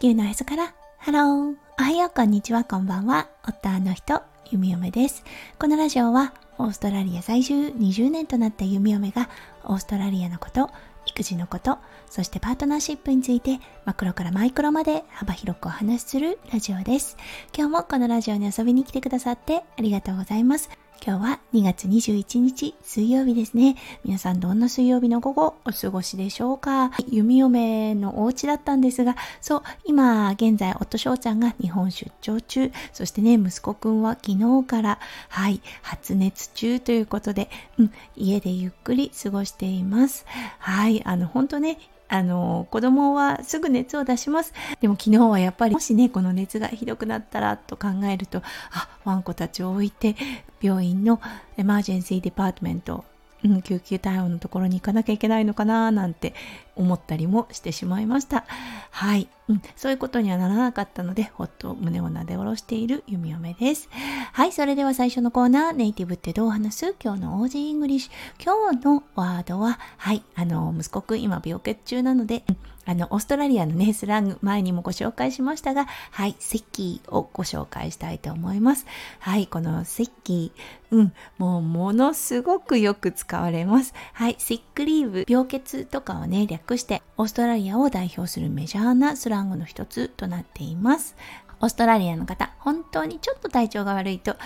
[0.00, 0.74] 球のへそから。
[0.96, 3.28] ハローおはようこんにちはこんばんは。
[3.46, 5.22] 夫の人弓嫁です。
[5.58, 9.28] このラジオはオーストラリア在住20年となった弓嫁が
[9.62, 10.70] オーストラリアのこと
[11.04, 11.76] 育児のこと
[12.08, 17.18] そしてパートナーシップについてマクロからマイクロまで幅広くお話しするラジオです。
[17.54, 20.70] 今日もこのラジオに遊びに来てくださってありがとうございます。
[21.02, 23.76] 今日は2月21日水曜日ですね。
[24.04, 26.90] 皆さんどんな水曜日の午後お過ごしでしょうか？
[27.08, 34.98] 弓嫁のお家だったんですが、そう、今現在夫翔ちゃんが日本出張中、そしてね、息子くんは昨日から、
[35.30, 37.48] はい、発熱中ということで、
[37.78, 40.26] うん、家でゆっくり過ごしています。
[40.58, 41.78] はい、あの、本当ね、
[42.10, 44.52] あの、子供はすぐ熱を出します。
[44.80, 48.42] でも昨日はやっぱり、もしね、この熱がひどくなったらと考えると、
[48.72, 50.16] あ、ワンコたちを置いて、
[50.60, 51.20] 病院の
[51.56, 53.04] エマージェンシーデパートメント
[53.44, 56.34] うん、救急対応のところに行かなきゃいけないのかななんて
[56.76, 58.44] 思ったりもしてしまいました。
[58.90, 63.88] はい、うん、そういうことにはならなかったので、ほっと胸をなで下ろしている弓嫁です。
[64.32, 66.94] はい、それでは最初のコーナー、ネイティブってどう話す？
[67.02, 68.44] 今日の Aussie English。
[68.44, 72.44] 今日のワードは、はい、あの、息子くん今病欠中なので、
[72.86, 78.86] あの、オーストラリアのね、スラング、前にもご紹介しましたが、はい、 sickie をご紹介したいと思います。
[79.18, 83.94] はい、この sickie、うん、もうものすごくよく使われます。
[84.14, 91.16] はい、 sick leave、病欠とかをね、略して、オーストラリアを代表するメジャーなスラングの一つとなっています。
[91.60, 94.36] オーストラリアの方、本当にちょっと体調が悪いと、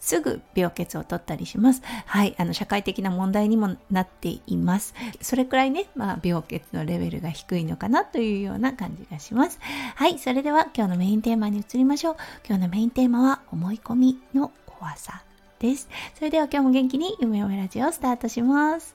[0.00, 1.82] すぐ病欠を取ったりします。
[2.04, 4.94] はい、あの社会的な問題にもなっています。
[5.22, 9.58] それくらいね、まあ病欠のレベルが低いのかなというような感じがします。
[9.94, 12.16] はい、それでは今日のメインテーマに移りましょう。
[12.46, 15.22] 今日のメインテーマは思い込みの怖さ
[15.58, 15.88] です。
[16.14, 18.94] それでは今日も元気に夢をラジオスタートします。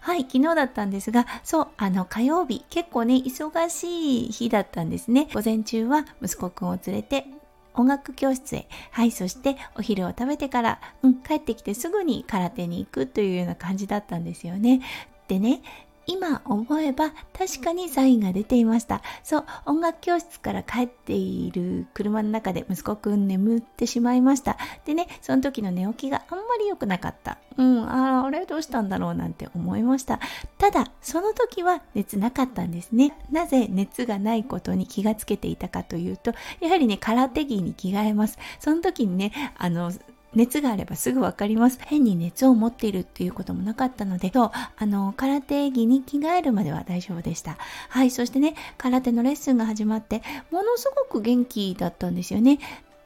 [0.00, 5.28] はい、昨日だったんですが、そう、あの火曜日、結構ね、忙しい日だったんですね。
[5.34, 7.26] 午前中は息子くんを連れて
[7.74, 8.68] 音楽教室へ。
[8.90, 14.80] はい、そしてお昼を食べてから、うん、帰ってきてすぐに空手に行くというような感じだったんですよね。
[15.28, 15.62] でね、
[16.10, 19.00] 今思えば確かにサインが出ていました。
[19.22, 24.58] そう、音楽教室から帰っている車の中で息子くん眠ってしまいました。
[24.84, 27.38] でね、その時の寝起きがあんまり良くなかった。
[27.56, 30.18] うん、ああれどうしたんだろうなんて思いました。
[30.58, 33.16] ただ、その時は熱なかったんですね。
[33.30, 38.36] なぜ熱がないことに気がつけていたかというと、やはりね、空手着に着替えます。
[38.58, 39.92] その時にね、あの、
[40.34, 41.78] 熱があればすぐわかります。
[41.82, 47.56] 変に熱を持っているっていうこともなかったので、そう、あの、空手着に着替えるまでは大丈夫でした。
[47.88, 52.58] はい、そしてね、空手のレッスンが始まって、ものすごく元気だったんですよね。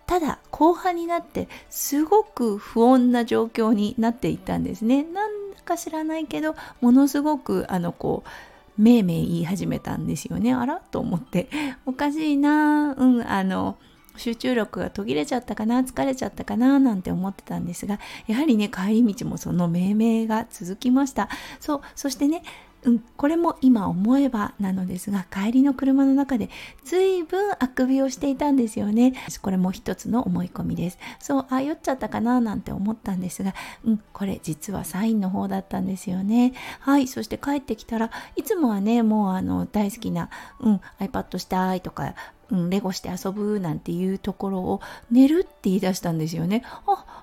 [0.07, 5.03] ただ、後半になって、すごく不穏な状況になっていったんですね。
[5.03, 8.29] なんだか知らないけど、ものすごく、あの、こう、
[8.77, 10.53] めいめい言い始めたんですよね。
[10.53, 10.81] あら？
[10.91, 11.49] と思って、
[11.87, 13.79] おかしいなうん、あの、
[14.17, 21.29] 集中力が途切れちゃったかな疲れちゃったかななんて思ってたんですがやはりね帰り道もその命名が続きました。
[21.61, 22.43] そうそしてね
[22.85, 26.51] うん、これも今思えばなのですが帰りの車の中で
[26.85, 29.15] 随分あくびをしていたんですよね。
[29.41, 30.99] これも一つの思い込みです。
[31.19, 36.53] そうあ酔っちゃったかななんて思ったんですがうんこれ実はサインの方だったんですよね。
[36.81, 40.29] はいそして帰ってきたらいつもはねもうあの大好きな
[40.61, 42.15] うん iPad したいとか
[42.51, 44.81] うん、レゴして遊ぶなんていうところを
[45.11, 46.63] 寝るって言い出したんですよね。
[46.87, 47.14] あ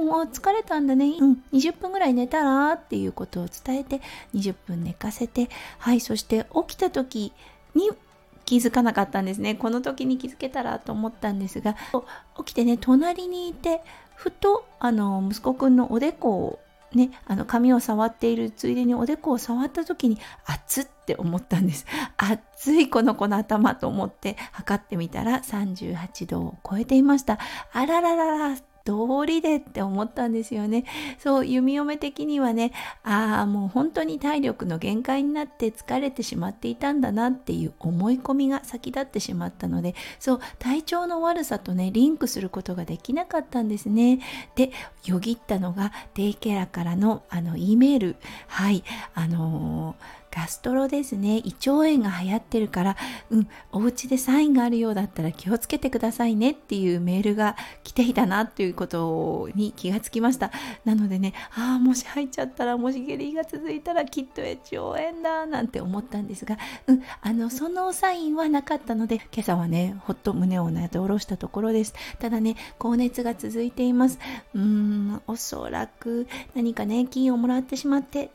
[0.00, 4.00] うん、あ疲れたんだね、うん、20分ぐらい寝たらっていうことを伝えて
[4.34, 7.32] 20分寝かせてはいそして起きた時
[7.74, 7.90] に
[8.44, 11.76] 気づかなかったんですねこの時に気づけたらと思ったんですが
[12.38, 13.80] 起きてね隣にいて
[14.16, 16.58] ふとあの息子くんのおでこを
[16.92, 21.86] ね、あの髪を触っているついでにおでこを触った時に熱って思ったんです。
[22.16, 27.38] 熱いこの子の頭と思って測ってみたら38度を超えていました。
[27.72, 28.92] あらららら通
[29.26, 30.84] りでって思ったんですよね。
[31.18, 44.20] そう、弓嫁的にはね、ああ、もう本当に体力の限界になって疲れてしまっていたんだなっていう思い込みが先立ってしまったので、そう、体調の悪さとね、リンクすることができなかったんですね。
[44.56, 44.70] で、
[45.04, 48.16] よぎったのが、デイケラからのあの、E メール。
[48.48, 48.82] はい、
[49.14, 51.38] あのーガストロですね。
[51.38, 52.96] 胃腸炎が流行ってるから
[53.30, 60.52] うんお家でサインがあるようだったら気をつけてくださいねっていうメールが来ていたなっていうことに気がつきました。
[60.84, 71.94] なのでねああもし入っちゃったらもし下痢が続いたらきっと胃腸炎だなんて思ったんですがうんあのそのサインはなかったので今朝はねほっと胸をなで下ろしたところです。
[72.18, 74.18] ただね高熱が続いています。
[74.54, 78.30] うーんおそらく何かね菌をもらってしまって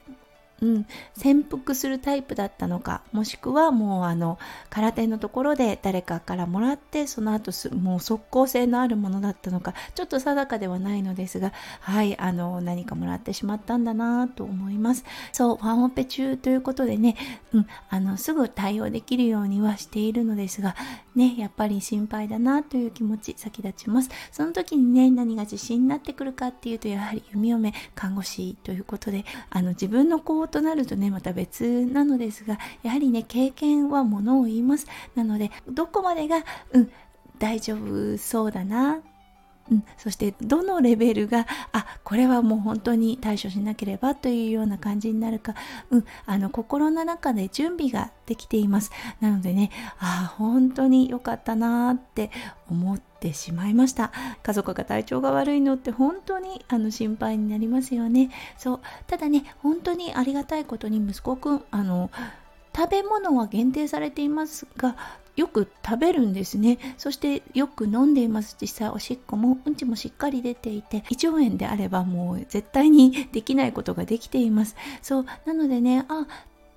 [0.62, 0.86] うん、
[1.18, 15.04] 潜伏するタイプだったのかもしくはもうあの空手のところで誰かからもらってその後すもう即効性のあるものだったのかちょっと定かではないのですがはいあの何かもらってしまったんだなと思います。
[15.34, 17.16] そうファンオペ中ということでね、
[17.54, 20.76] うん、あのすぐ対応できるようにはしているのですが
[21.16, 24.10] ねやっぱり心配だなという気持ち先立ちます。
[24.32, 34.88] その時にね何が自信になってくるかっていうとやはり弓嫁看護師ということであの自分のとなるとねまた別なのですがやはりね経験はものを言います。
[35.16, 36.92] なのでどこまでがうん
[37.38, 39.00] 大丈夫そうだな。
[39.72, 45.56] うん、そしてどのレベルがあこれはもう本当に対処しなければというような感じになるか、
[45.90, 48.92] うん、あの心の中で準備ができています。
[49.22, 52.30] なのでねあ本当に良かったなって
[52.70, 54.12] 思っててしまいました。
[54.44, 58.30] 家族が体調が悪いのって本当にあの心配になりますよね。
[58.58, 58.80] そう。
[59.08, 62.12] ただね本当にありがたいことに息子くんあの
[62.76, 64.96] 食べ物は限定されていますが
[65.36, 66.78] よく食べるんですね。
[66.98, 74.76] そしてよく飲んでいます実際おしっこもうんちもしっかり出ていて胃腸炎であればもう絶対にできないことができています。
[75.02, 75.26] そう。
[75.46, 76.28] なのでねあ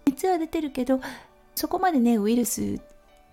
[0.06, 1.00] 熱は出てるけど
[1.54, 2.80] そこまでねウイルス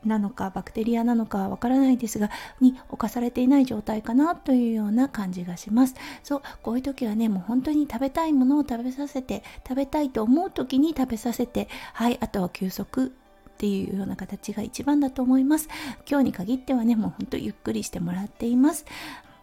[0.08, 2.30] なのかバクテリアなのかわからないですが
[2.62, 5.96] に侵されていない状態かなというような感じがします。
[6.24, 15.70] そうこういう時はねもう本当に食べたいものを食べさせて食べたいと思う時に食べさせてはいあとは休息っていうような形が一番だと思います。
[16.10, 18.86] 今日に限ってはねもう本当ゆっくりしてもらっています。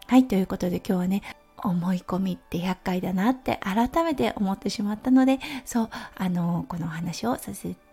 [0.07, 1.21] はいということで今日はね
[1.57, 7.92] 思い込みって厄介だなって改めて思ってしまったのでそうあのこのお話をさせて